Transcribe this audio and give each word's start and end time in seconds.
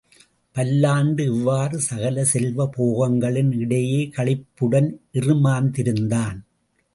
பல்லாண்டு 0.55 1.23
இவ்வாறு 1.25 1.79
சகல 1.79 2.23
செல்வ 2.23 2.69
போகங்களின் 2.77 3.51
இடையே 3.57 4.01
களிப்புடன் 4.17 4.89
இறுமாந்திருந்தான். 5.13 6.39